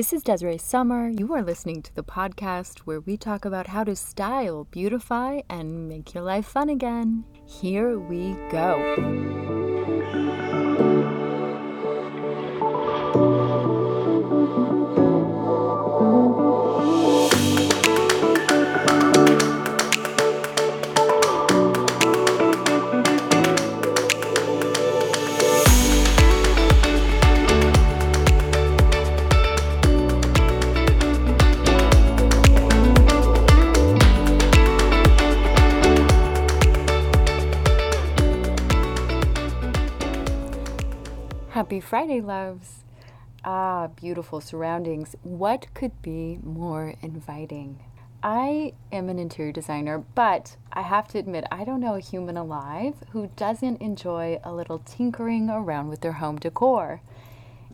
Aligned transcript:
This 0.00 0.14
is 0.14 0.22
Desiree 0.22 0.56
Summer. 0.56 1.10
You 1.10 1.34
are 1.34 1.42
listening 1.42 1.82
to 1.82 1.94
the 1.94 2.02
podcast 2.02 2.78
where 2.86 3.00
we 3.00 3.18
talk 3.18 3.44
about 3.44 3.66
how 3.66 3.84
to 3.84 3.94
style, 3.94 4.66
beautify, 4.70 5.42
and 5.50 5.90
make 5.90 6.14
your 6.14 6.24
life 6.24 6.46
fun 6.46 6.70
again. 6.70 7.24
Here 7.44 7.98
we 7.98 8.34
go. 8.50 9.59
Happy 41.70 41.78
Friday, 41.78 42.20
loves. 42.20 42.82
Ah, 43.44 43.90
beautiful 43.94 44.40
surroundings. 44.40 45.14
What 45.22 45.72
could 45.72 46.02
be 46.02 46.40
more 46.42 46.94
inviting? 47.00 47.78
I 48.24 48.72
am 48.90 49.08
an 49.08 49.20
interior 49.20 49.52
designer, 49.52 50.02
but 50.16 50.56
I 50.72 50.82
have 50.82 51.06
to 51.08 51.18
admit, 51.18 51.44
I 51.48 51.62
don't 51.62 51.78
know 51.78 51.94
a 51.94 52.00
human 52.00 52.36
alive 52.36 52.94
who 53.10 53.30
doesn't 53.36 53.80
enjoy 53.80 54.40
a 54.42 54.52
little 54.52 54.80
tinkering 54.80 55.48
around 55.48 55.86
with 55.86 56.00
their 56.00 56.14
home 56.14 56.40
decor. 56.40 57.02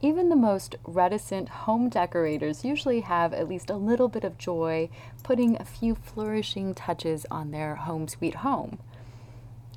Even 0.00 0.28
the 0.28 0.36
most 0.36 0.76
reticent 0.84 1.48
home 1.48 1.88
decorators 1.88 2.64
usually 2.64 3.00
have 3.00 3.34
at 3.34 3.48
least 3.48 3.70
a 3.70 3.76
little 3.76 4.06
bit 4.06 4.22
of 4.22 4.38
joy 4.38 4.88
putting 5.24 5.56
a 5.56 5.64
few 5.64 5.96
flourishing 5.96 6.74
touches 6.74 7.26
on 7.28 7.50
their 7.50 7.74
home 7.74 8.06
sweet 8.06 8.36
home. 8.36 8.78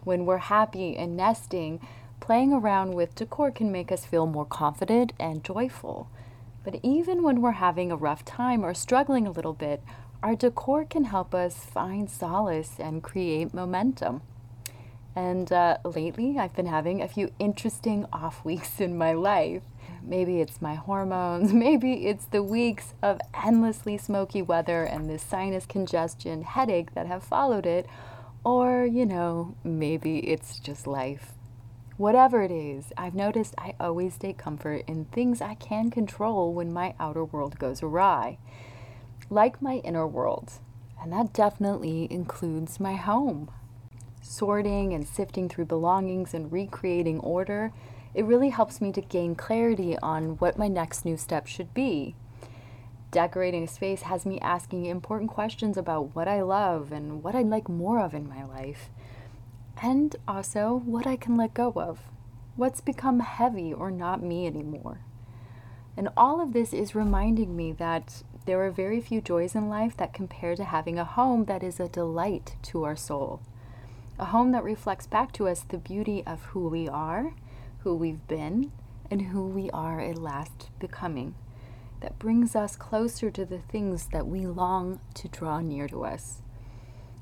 When 0.04 0.26
we're 0.26 0.38
happy 0.38 0.96
and 0.96 1.18
nesting, 1.18 1.80
Playing 2.24 2.54
around 2.54 2.94
with 2.94 3.16
decor 3.16 3.52
can 3.52 3.70
make 3.70 3.92
us 3.92 4.06
feel 4.06 4.26
more 4.26 4.46
confident 4.46 5.12
and 5.20 5.44
joyful. 5.44 6.08
But 6.64 6.80
even 6.82 7.22
when 7.22 7.42
we're 7.42 7.52
having 7.52 7.92
a 7.92 7.98
rough 7.98 8.24
time 8.24 8.64
or 8.64 8.74
struggling 8.74 9.28
a 9.28 9.32
little 9.32 9.52
bit, 9.52 9.84
our 10.24 10.34
decor 10.34 10.86
can 10.86 11.04
help 11.04 11.36
us 11.36 11.66
find 11.66 12.10
solace 12.10 12.80
and 12.80 13.04
create 13.04 13.54
momentum. 13.54 14.22
And 15.14 15.52
uh, 15.52 15.80
lately, 15.84 16.40
I've 16.40 16.56
been 16.56 16.68
having 16.68 17.02
a 17.02 17.10
few 17.10 17.30
interesting 17.40 18.06
off 18.14 18.46
weeks 18.46 18.80
in 18.80 18.98
my 18.98 19.12
life. 19.12 19.64
Maybe 20.02 20.40
it's 20.40 20.62
my 20.62 20.76
hormones, 20.76 21.52
maybe 21.68 22.08
it's 22.08 22.28
the 22.28 22.42
weeks 22.42 22.94
of 23.02 23.20
endlessly 23.46 23.98
smoky 23.98 24.42
weather 24.42 24.86
and 24.86 25.10
the 25.10 25.20
sinus 25.20 25.66
congestion 25.66 26.44
headache 26.44 26.94
that 26.94 27.06
have 27.06 27.22
followed 27.22 27.66
it, 27.66 27.86
or, 28.46 28.86
you 28.86 29.06
know, 29.06 29.56
maybe 29.66 30.20
it's 30.20 30.58
just 30.58 30.88
life. 30.88 31.34
Whatever 31.98 32.42
it 32.42 32.50
is, 32.50 32.92
I've 32.98 33.14
noticed 33.14 33.54
I 33.56 33.76
always 33.80 34.18
take 34.18 34.40
comfort 34.40 34.84
in 34.88 35.06
things 35.06 35.42
I 35.42 35.54
can 35.54 35.92
control 35.92 36.52
when 36.52 36.74
my 36.74 36.96
outer 37.00 37.24
world 37.24 37.60
goes 37.60 37.84
awry, 37.84 38.40
like 39.30 39.62
my 39.62 39.76
inner 39.76 40.08
world. 40.08 40.54
And 41.00 41.14
that 41.14 41.34
definitely 41.34 42.08
includes 42.10 42.80
my 42.80 42.96
home. 42.96 43.52
Sorting 44.24 44.92
and 44.92 45.08
sifting 45.08 45.48
through 45.48 45.66
belongings 45.66 46.34
and 46.34 46.52
recreating 46.52 47.20
order, 47.20 47.72
it 48.16 48.26
really 48.26 48.50
helps 48.50 48.82
me 48.82 48.92
to 48.92 49.02
gain 49.02 49.36
clarity 49.36 49.96
on 50.00 50.38
what 50.38 50.58
my 50.58 50.68
next 50.68 51.06
new 51.06 51.18
step 51.18 51.46
should 51.46 51.76
be. 51.76 52.16
Decorating 53.12 53.66
a 53.66 53.68
space 53.68 54.02
has 54.04 54.26
me 54.26 54.40
asking 54.40 54.88
important 54.88 55.30
questions 55.30 55.78
about 55.78 56.16
what 56.16 56.28
I 56.28 56.42
love 56.42 56.92
and 56.92 57.22
what 57.22 57.36
I'd 57.36 57.46
like 57.46 57.70
more 57.70 58.00
of 58.00 58.16
in 58.16 58.28
my 58.28 58.44
life 58.44 58.90
and 59.82 60.16
also 60.28 60.82
what 60.86 61.08
I 61.08 61.16
can 61.16 61.36
let 61.36 61.54
go 61.54 61.74
of, 61.76 62.00
what's 62.56 62.82
become 62.82 63.20
heavy 63.20 63.74
or 63.74 63.92
not 63.92 64.24
me 64.24 64.48
anymore. 64.48 65.00
And 65.96 66.10
all 66.18 66.42
of 66.42 66.54
this 66.54 66.74
is 66.74 66.96
reminding 66.96 67.56
me 67.56 67.72
that 67.74 68.24
there 68.46 68.62
are 68.64 68.72
very 68.72 69.00
few 69.00 69.22
joys 69.22 69.56
in 69.56 69.70
life 69.70 69.96
that 69.98 70.14
compare 70.14 70.56
to 70.56 70.64
having 70.64 71.00
a 71.00 71.06
home 71.06 71.46
that 71.46 71.64
is 71.64 71.80
a 71.80 71.88
delight 71.88 72.56
to 72.64 72.84
our 72.84 72.96
soul. 72.96 73.42
A 74.20 74.26
home 74.26 74.52
that 74.52 74.64
reflects 74.64 75.08
back 75.08 75.32
to 75.34 75.48
us 75.48 75.62
the 75.62 75.78
beauty 75.78 76.24
of 76.26 76.44
who 76.46 76.68
we 76.68 76.88
are, 76.88 77.34
who 77.80 77.96
we've 77.96 78.28
been, 78.28 78.72
and 79.10 79.22
who 79.24 79.48
we 79.48 79.70
are 79.72 80.00
at 80.00 80.18
last 80.18 80.70
becoming. 80.80 81.36
That 82.02 82.20
brings 82.20 82.56
us 82.56 82.76
closer 82.76 83.32
to 83.32 83.46
the 83.46 83.60
things 83.60 84.08
that 84.12 84.28
we 84.28 84.46
long 84.46 85.00
to 85.14 85.28
draw 85.28 85.62
near 85.62 85.88
to 85.88 86.04
us. 86.04 86.42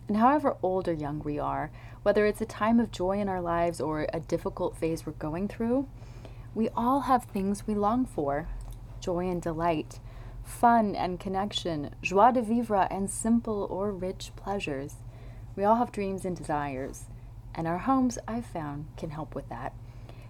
And 0.08 0.18
however 0.18 0.58
old 0.64 0.88
or 0.88 0.94
young 0.94 1.22
we 1.24 1.38
are, 1.38 1.72
whether 2.04 2.26
it's 2.26 2.42
a 2.42 2.46
time 2.46 2.80
of 2.80 2.92
joy 2.92 3.20
in 3.20 3.30
our 3.30 3.42
lives 3.42 3.80
or 3.80 4.08
a 4.14 4.20
difficult 4.20 4.76
phase 4.76 5.06
we're 5.06 5.14
going 5.14 5.48
through, 5.48 5.88
we 6.54 6.70
all 6.70 7.02
have 7.02 7.26
things 7.26 7.68
we 7.68 7.76
long 7.76 8.06
for 8.06 8.48
joy 9.00 9.28
and 9.28 9.42
delight, 9.42 10.00
fun 10.44 10.96
and 10.96 11.20
connection, 11.20 11.90
joie 12.02 12.32
de 12.32 12.42
vivre, 12.42 12.88
and 12.92 13.10
simple 13.10 13.68
or 13.70 13.92
rich 13.92 14.32
pleasures. 14.36 14.96
We 15.56 15.64
all 15.64 15.76
have 15.76 15.92
dreams 15.92 16.24
and 16.24 16.38
desires, 16.38 17.06
and 17.56 17.68
our 17.68 17.80
homes, 17.80 18.20
I've 18.28 18.46
found, 18.46 18.86
can 18.96 19.10
help 19.10 19.34
with 19.34 19.50
that. 19.50 19.74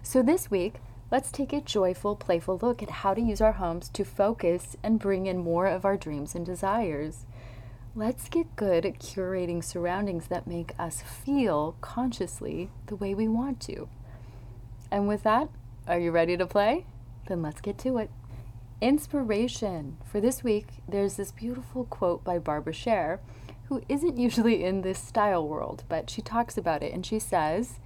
So 0.02 0.22
this 0.22 0.50
week, 0.50 0.76
let's 1.10 1.30
take 1.30 1.52
a 1.52 1.60
joyful, 1.60 2.16
playful 2.16 2.58
look 2.62 2.82
at 2.82 2.90
how 2.90 3.14
to 3.14 3.20
use 3.20 3.40
our 3.40 3.52
homes 3.52 3.88
to 3.90 4.04
focus 4.04 4.76
and 4.82 4.98
bring 4.98 5.26
in 5.26 5.38
more 5.38 5.66
of 5.66 5.84
our 5.84 5.96
dreams 5.96 6.34
and 6.34 6.44
desires. 6.44 7.26
Let's 7.94 8.30
get 8.30 8.56
good 8.56 8.86
at 8.86 9.00
curating 9.00 9.62
surroundings 9.62 10.28
that 10.28 10.46
make 10.46 10.72
us 10.78 11.02
feel 11.02 11.76
consciously 11.82 12.70
the 12.86 12.96
way 12.96 13.12
we 13.12 13.28
want 13.28 13.60
to. 13.62 13.86
And 14.90 15.06
with 15.06 15.24
that, 15.24 15.50
are 15.86 15.98
you 15.98 16.10
ready 16.10 16.38
to 16.38 16.46
play? 16.46 16.86
Then 17.28 17.42
let's 17.42 17.60
get 17.60 17.76
to 17.80 17.98
it. 17.98 18.10
Inspiration. 18.80 19.98
For 20.10 20.22
this 20.22 20.42
week, 20.42 20.68
there's 20.88 21.16
this 21.16 21.32
beautiful 21.32 21.84
quote 21.84 22.24
by 22.24 22.38
Barbara 22.38 22.72
Sher, 22.72 23.20
who 23.64 23.82
isn't 23.90 24.16
usually 24.16 24.64
in 24.64 24.80
this 24.80 24.98
style 24.98 25.46
world, 25.46 25.84
but 25.90 26.08
she 26.08 26.22
talks 26.22 26.56
about 26.56 26.82
it 26.82 26.94
and 26.94 27.04
she 27.04 27.18
says, 27.18 27.78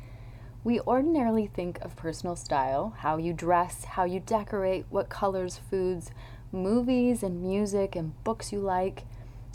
we 0.63 0.79
ordinarily 0.83 1.49
think 1.49 1.81
of 1.81 1.97
personal 1.97 2.37
style, 2.37 2.95
how 2.99 3.17
you 3.17 3.33
dress, 3.33 3.83
how 3.83 4.05
you 4.05 4.21
decorate, 4.21 4.87
what 4.89 5.09
colors, 5.09 5.59
foods, 5.69 6.13
movies, 6.53 7.25
and 7.25 7.43
music 7.43 7.97
and 7.97 8.23
books 8.23 8.53
you 8.53 8.61
like 8.61 9.03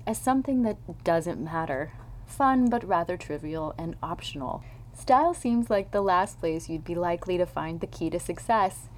as 0.05 0.17
something 0.17 0.63
that 0.63 1.03
doesn't 1.03 1.43
matter, 1.43 1.93
fun 2.25 2.69
but 2.69 2.87
rather 2.87 3.17
trivial 3.17 3.73
and 3.77 3.95
optional. 4.01 4.63
Style 4.93 5.33
seems 5.33 5.69
like 5.69 5.91
the 5.91 6.01
last 6.01 6.39
place 6.39 6.69
you'd 6.69 6.83
be 6.83 6.95
likely 6.95 7.37
to 7.37 7.45
find 7.45 7.79
the 7.79 7.87
key 7.87 8.09
to 8.09 8.19
success. 8.19 8.89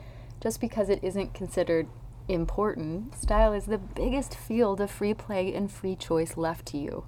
Just 0.42 0.60
because 0.60 0.90
it 0.90 1.04
isn't 1.04 1.34
considered 1.34 1.88
important, 2.28 3.16
style 3.16 3.54
is 3.54 3.66
the 3.66 3.78
biggest 3.78 4.36
field 4.36 4.82
of 4.82 4.92
free 4.92 5.14
play 5.14 5.54
and 5.54 5.72
free 5.72 5.96
choice 5.96 6.38
left 6.38 6.66
to 6.68 6.78
you. 6.78 7.06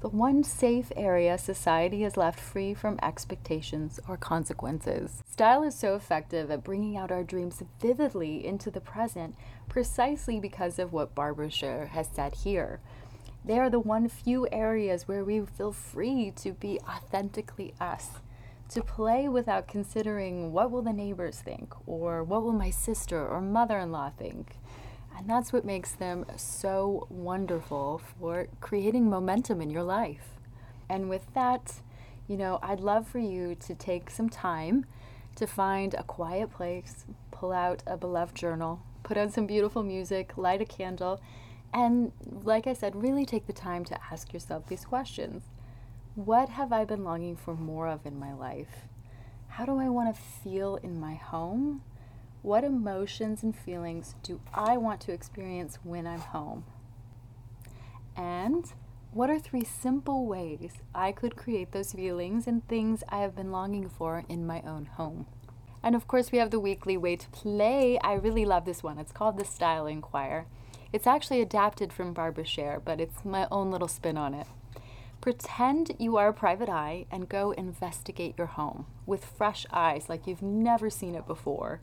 The 0.00 0.08
one 0.08 0.42
safe 0.42 0.90
area 0.96 1.38
society 1.38 2.02
has 2.02 2.16
left 2.16 2.40
free 2.40 2.74
from 2.74 2.98
expectations 3.00 4.00
or 4.08 4.16
consequences. 4.16 5.22
Style 5.30 5.62
is 5.62 5.76
so 5.76 5.94
effective 5.94 6.50
at 6.50 6.64
bringing 6.64 6.96
out 6.96 7.12
our 7.12 7.22
dreams 7.22 7.62
vividly 7.80 8.44
into 8.44 8.68
the 8.68 8.80
present 8.80 9.36
precisely 9.68 10.40
because 10.40 10.80
of 10.80 10.92
what 10.92 11.14
Barbara 11.14 11.50
Sher 11.50 11.86
has 11.92 12.08
said 12.12 12.34
here. 12.34 12.80
They 13.44 13.58
are 13.58 13.70
the 13.70 13.80
one 13.80 14.08
few 14.08 14.46
areas 14.52 15.08
where 15.08 15.24
we 15.24 15.40
feel 15.40 15.72
free 15.72 16.32
to 16.36 16.52
be 16.52 16.78
authentically 16.88 17.74
us, 17.80 18.10
to 18.68 18.82
play 18.82 19.28
without 19.28 19.66
considering 19.66 20.52
what 20.52 20.70
will 20.70 20.82
the 20.82 20.92
neighbors 20.92 21.40
think 21.40 21.74
or 21.86 22.22
what 22.22 22.42
will 22.42 22.52
my 22.52 22.70
sister 22.70 23.26
or 23.26 23.40
mother-in-law 23.40 24.12
think. 24.16 24.58
And 25.16 25.28
that's 25.28 25.52
what 25.52 25.64
makes 25.64 25.92
them 25.92 26.24
so 26.36 27.06
wonderful 27.10 28.00
for 28.18 28.46
creating 28.60 29.10
momentum 29.10 29.60
in 29.60 29.70
your 29.70 29.82
life. 29.82 30.38
And 30.88 31.08
with 31.08 31.26
that, 31.34 31.80
you 32.28 32.36
know, 32.36 32.60
I'd 32.62 32.80
love 32.80 33.08
for 33.08 33.18
you 33.18 33.56
to 33.56 33.74
take 33.74 34.08
some 34.08 34.28
time 34.28 34.86
to 35.34 35.46
find 35.46 35.94
a 35.94 36.02
quiet 36.04 36.50
place, 36.50 37.04
pull 37.30 37.52
out 37.52 37.82
a 37.86 37.96
beloved 37.96 38.36
journal, 38.36 38.80
put 39.02 39.16
on 39.16 39.30
some 39.30 39.46
beautiful 39.46 39.82
music, 39.82 40.36
light 40.36 40.62
a 40.62 40.64
candle, 40.64 41.20
and 41.72 42.12
like 42.42 42.66
I 42.66 42.72
said, 42.72 42.94
really 42.94 43.24
take 43.24 43.46
the 43.46 43.52
time 43.52 43.84
to 43.86 43.98
ask 44.10 44.32
yourself 44.32 44.66
these 44.66 44.84
questions. 44.84 45.44
What 46.14 46.50
have 46.50 46.72
I 46.72 46.84
been 46.84 47.04
longing 47.04 47.36
for 47.36 47.54
more 47.54 47.88
of 47.88 48.04
in 48.04 48.18
my 48.18 48.34
life? 48.34 48.86
How 49.48 49.64
do 49.64 49.78
I 49.78 49.88
want 49.88 50.14
to 50.14 50.20
feel 50.20 50.76
in 50.76 51.00
my 51.00 51.14
home? 51.14 51.82
What 52.42 52.64
emotions 52.64 53.42
and 53.42 53.56
feelings 53.56 54.14
do 54.22 54.40
I 54.52 54.76
want 54.76 55.00
to 55.02 55.12
experience 55.12 55.78
when 55.82 56.06
I'm 56.06 56.20
home? 56.20 56.64
And 58.16 58.72
what 59.12 59.30
are 59.30 59.38
three 59.38 59.64
simple 59.64 60.26
ways 60.26 60.72
I 60.94 61.12
could 61.12 61.36
create 61.36 61.72
those 61.72 61.92
feelings 61.92 62.46
and 62.46 62.66
things 62.66 63.04
I 63.08 63.18
have 63.18 63.36
been 63.36 63.52
longing 63.52 63.88
for 63.88 64.24
in 64.28 64.46
my 64.46 64.62
own 64.62 64.86
home? 64.86 65.26
And 65.82 65.94
of 65.94 66.06
course, 66.06 66.32
we 66.32 66.38
have 66.38 66.50
the 66.50 66.60
weekly 66.60 66.96
way 66.96 67.16
to 67.16 67.28
play. 67.30 67.98
I 67.98 68.14
really 68.14 68.44
love 68.44 68.64
this 68.64 68.82
one. 68.82 68.98
It's 68.98 69.12
called 69.12 69.38
the 69.38 69.44
Style 69.44 69.86
Inquire. 69.86 70.46
It's 70.92 71.06
actually 71.06 71.40
adapted 71.40 71.92
from 71.92 72.12
Barbara 72.12 72.44
Sher, 72.44 72.80
but 72.84 73.00
it's 73.00 73.24
my 73.24 73.48
own 73.50 73.70
little 73.70 73.88
spin 73.88 74.18
on 74.18 74.34
it. 74.34 74.46
Pretend 75.22 75.92
you 75.98 76.16
are 76.16 76.28
a 76.28 76.34
private 76.34 76.68
eye 76.68 77.06
and 77.10 77.28
go 77.28 77.52
investigate 77.52 78.34
your 78.36 78.48
home 78.48 78.86
with 79.06 79.24
fresh 79.24 79.64
eyes 79.72 80.08
like 80.08 80.26
you've 80.26 80.42
never 80.42 80.90
seen 80.90 81.14
it 81.14 81.26
before. 81.26 81.80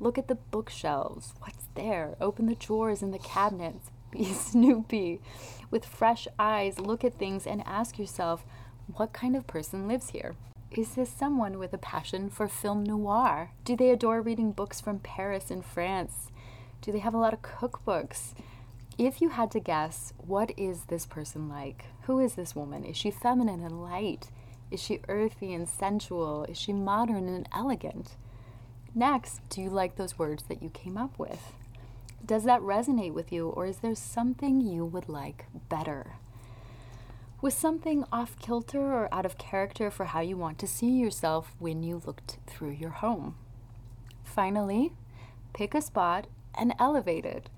Look 0.00 0.16
at 0.16 0.28
the 0.28 0.36
bookshelves. 0.36 1.34
What's 1.40 1.66
there? 1.74 2.16
Open 2.20 2.46
the 2.46 2.54
drawers 2.54 3.02
and 3.02 3.12
the 3.12 3.18
cabinets. 3.18 3.90
Be 4.10 4.24
Snoopy. 4.32 5.20
With 5.70 5.84
fresh 5.84 6.26
eyes, 6.38 6.78
look 6.78 7.04
at 7.04 7.18
things 7.18 7.46
and 7.46 7.62
ask 7.66 7.98
yourself, 7.98 8.46
what 8.94 9.12
kind 9.12 9.36
of 9.36 9.46
person 9.46 9.86
lives 9.86 10.10
here? 10.10 10.36
Is 10.70 10.94
this 10.94 11.10
someone 11.10 11.58
with 11.58 11.72
a 11.74 11.78
passion 11.78 12.30
for 12.30 12.48
film 12.48 12.84
noir? 12.84 13.50
Do 13.64 13.76
they 13.76 13.90
adore 13.90 14.22
reading 14.22 14.52
books 14.52 14.80
from 14.80 15.00
Paris 15.00 15.50
and 15.50 15.64
France? 15.64 16.30
Do 16.80 16.92
they 16.92 17.00
have 17.00 17.14
a 17.14 17.18
lot 17.18 17.34
of 17.34 17.42
cookbooks? 17.42 18.34
If 18.96 19.20
you 19.20 19.30
had 19.30 19.50
to 19.52 19.60
guess, 19.60 20.12
what 20.18 20.52
is 20.56 20.84
this 20.84 21.06
person 21.06 21.48
like? 21.48 21.84
Who 22.02 22.18
is 22.18 22.34
this 22.34 22.56
woman? 22.56 22.84
Is 22.84 22.96
she 22.96 23.10
feminine 23.10 23.62
and 23.62 23.82
light? 23.82 24.30
Is 24.70 24.80
she 24.80 25.00
earthy 25.08 25.54
and 25.54 25.68
sensual? 25.68 26.44
Is 26.44 26.58
she 26.58 26.72
modern 26.72 27.28
and 27.28 27.48
elegant? 27.52 28.16
Next, 28.94 29.40
do 29.48 29.62
you 29.62 29.70
like 29.70 29.96
those 29.96 30.18
words 30.18 30.44
that 30.44 30.62
you 30.62 30.70
came 30.70 30.96
up 30.96 31.18
with? 31.18 31.52
Does 32.24 32.44
that 32.44 32.60
resonate 32.60 33.14
with 33.14 33.32
you, 33.32 33.48
or 33.48 33.66
is 33.66 33.78
there 33.78 33.94
something 33.94 34.60
you 34.60 34.84
would 34.84 35.08
like 35.08 35.46
better? 35.68 36.14
Was 37.40 37.54
something 37.54 38.04
off 38.10 38.36
kilter 38.40 38.80
or 38.80 39.08
out 39.14 39.24
of 39.24 39.38
character 39.38 39.90
for 39.90 40.06
how 40.06 40.20
you 40.20 40.36
want 40.36 40.58
to 40.58 40.66
see 40.66 40.90
yourself 40.90 41.54
when 41.58 41.82
you 41.82 42.02
looked 42.04 42.38
through 42.46 42.72
your 42.72 42.90
home? 42.90 43.36
Finally, 44.24 44.92
pick 45.52 45.74
a 45.74 45.80
spot 45.80 46.26
and 46.58 46.74
elevate 46.78 47.24
it. 47.24 47.48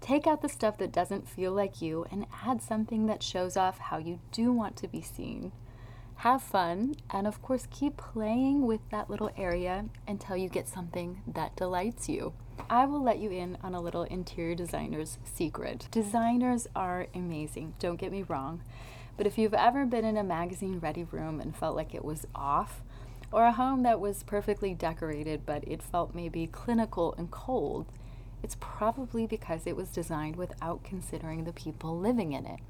Take 0.00 0.26
out 0.26 0.42
the 0.42 0.48
stuff 0.48 0.78
that 0.78 0.92
doesn't 0.92 1.28
feel 1.28 1.52
like 1.52 1.82
you 1.82 2.06
and 2.10 2.26
add 2.44 2.62
something 2.62 3.06
that 3.06 3.22
shows 3.22 3.56
off 3.56 3.78
how 3.78 3.98
you 3.98 4.20
do 4.32 4.52
want 4.52 4.76
to 4.76 4.88
be 4.88 5.00
seen. 5.00 5.52
Have 6.16 6.42
fun, 6.42 6.96
and 7.10 7.26
of 7.26 7.40
course, 7.42 7.68
keep 7.70 7.96
playing 7.96 8.66
with 8.66 8.80
that 8.90 9.08
little 9.08 9.30
area 9.36 9.84
until 10.06 10.36
you 10.36 10.48
get 10.48 10.66
something 10.66 11.22
that 11.26 11.54
delights 11.56 12.08
you. 12.08 12.32
I 12.68 12.86
will 12.86 13.02
let 13.02 13.18
you 13.18 13.30
in 13.30 13.56
on 13.62 13.74
a 13.74 13.80
little 13.80 14.02
interior 14.02 14.56
designer's 14.56 15.18
secret. 15.22 15.86
Designers 15.90 16.66
are 16.74 17.06
amazing, 17.14 17.74
don't 17.78 18.00
get 18.00 18.10
me 18.10 18.24
wrong, 18.24 18.62
but 19.16 19.26
if 19.26 19.38
you've 19.38 19.54
ever 19.54 19.86
been 19.86 20.04
in 20.04 20.16
a 20.16 20.24
magazine 20.24 20.80
ready 20.80 21.04
room 21.04 21.40
and 21.40 21.56
felt 21.56 21.76
like 21.76 21.94
it 21.94 22.04
was 22.04 22.26
off, 22.34 22.82
or 23.30 23.44
a 23.44 23.52
home 23.52 23.82
that 23.84 24.00
was 24.00 24.22
perfectly 24.22 24.74
decorated 24.74 25.42
but 25.46 25.62
it 25.68 25.82
felt 25.82 26.14
maybe 26.14 26.46
clinical 26.48 27.14
and 27.16 27.30
cold, 27.30 27.86
it's 28.42 28.56
probably 28.60 29.26
because 29.26 29.66
it 29.66 29.76
was 29.76 29.88
designed 29.88 30.36
without 30.36 30.84
considering 30.84 31.44
the 31.44 31.52
people 31.52 31.98
living 31.98 32.32
in 32.32 32.46
it. 32.46 32.60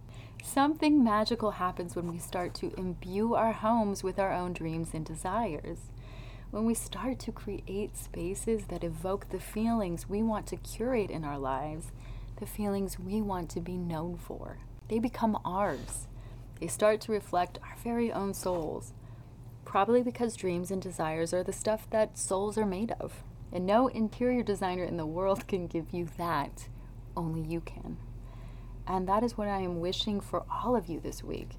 Something 0.43 1.05
magical 1.05 1.53
happens 1.53 1.94
when 1.94 2.11
we 2.11 2.19
start 2.19 2.55
to 2.55 2.73
imbue 2.79 3.35
our 3.35 3.53
homes 3.53 4.03
with 4.03 4.19
our 4.19 4.32
own 4.32 4.53
dreams 4.53 4.91
and 4.94 5.05
desires. 5.05 5.79
When 6.50 6.65
we 6.65 6.75
start 6.75 7.19
to 7.20 7.32
create 7.32 7.97
spaces 7.97 8.65
that 8.69 8.82
evoke 8.82 9.29
the 9.29 9.41
feelings 9.41 10.09
we 10.09 10.23
want 10.23 10.47
to 10.47 10.56
curate 10.56 11.11
in 11.11 11.25
our 11.25 11.38
lives, 11.38 11.93
the 12.37 12.47
feelings 12.47 12.99
we 12.99 13.21
want 13.21 13.50
to 13.50 13.61
be 13.61 13.76
known 13.76 14.17
for, 14.17 14.59
they 14.88 14.99
become 14.99 15.38
ours. 15.44 16.06
They 16.61 16.67
start 16.67 17.00
to 17.03 17.12
reflect 17.12 17.59
our 17.62 17.76
very 17.85 18.11
own 18.11 18.32
souls. 18.32 18.94
Probably 19.64 20.03
because 20.03 20.35
dreams 20.35 20.71
and 20.71 20.81
desires 20.81 21.35
are 21.35 21.43
the 21.43 21.53
stuff 21.53 21.88
that 21.91 22.17
souls 22.17 22.56
are 22.56 22.64
made 22.64 22.93
of. 22.99 23.23
And 23.53 23.67
no 23.67 23.89
interior 23.89 24.43
designer 24.43 24.85
in 24.85 24.97
the 24.97 25.06
world 25.06 25.49
can 25.49 25.67
give 25.67 25.93
you 25.93 26.09
that. 26.19 26.69
Only 27.17 27.41
you 27.41 27.61
can. 27.61 27.97
And 28.87 29.09
that 29.09 29.23
is 29.23 29.37
what 29.37 29.49
I 29.49 29.61
am 29.61 29.81
wishing 29.81 30.21
for 30.21 30.45
all 30.50 30.77
of 30.77 30.87
you 30.87 31.00
this 31.00 31.23
week 31.23 31.50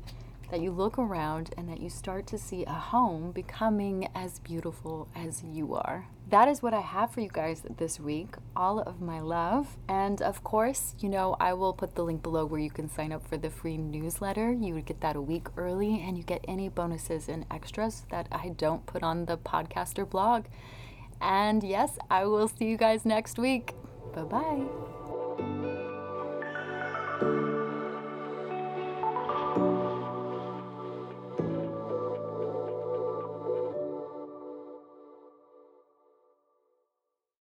that 0.52 0.62
you 0.62 0.72
look 0.72 0.98
around 0.98 1.54
and 1.58 1.70
that 1.70 1.80
you 1.80 1.90
start 1.90 2.26
to 2.28 2.38
see 2.38 2.66
a 2.66 2.74
home 2.74 3.32
becoming 3.32 4.08
as 4.16 4.40
beautiful 4.40 5.08
as 5.16 5.44
you 5.44 5.76
are. 5.76 6.08
That 6.30 6.48
is 6.48 6.62
what 6.62 6.74
I 6.74 6.82
have 6.82 7.12
for 7.12 7.22
you 7.22 7.30
guys 7.32 7.64
this 7.78 8.00
week. 8.00 8.36
All 8.56 8.80
of 8.80 9.02
my 9.02 9.20
love. 9.20 9.78
And 9.88 10.22
of 10.22 10.44
course, 10.44 10.96
you 11.00 11.10
know, 11.10 11.36
I 11.40 11.54
will 11.54 11.74
put 11.74 11.96
the 11.96 12.04
link 12.04 12.22
below 12.22 12.46
where 12.46 12.60
you 12.60 12.70
can 12.70 12.90
sign 12.90 13.12
up 13.12 13.28
for 13.28 13.38
the 13.38 13.50
free 13.50 13.78
newsletter. 13.78 14.52
You 14.52 14.76
would 14.76 14.86
get 14.86 15.02
that 15.02 15.16
a 15.16 15.22
week 15.22 15.48
early 15.58 16.02
and 16.02 16.18
you 16.18 16.24
get 16.24 16.46
any 16.48 16.70
bonuses 16.70 17.30
and 17.30 17.46
extras 17.52 18.06
that 18.10 18.28
I 18.32 18.50
don't 18.50 18.86
put 18.86 19.04
on 19.04 19.26
the 19.26 19.38
podcast 19.38 19.98
or 19.98 20.06
blog. 20.06 20.46
And 21.22 21.64
yes, 21.64 21.98
I 22.10 22.26
will 22.26 22.48
see 22.48 22.66
you 22.66 22.78
guys 22.78 23.06
next 23.06 23.38
week. 23.38 23.74
Bye 24.16 24.24
bye. 24.24 24.66